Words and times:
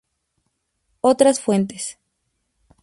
Otras 1.01 1.39
fuentes 1.41 1.99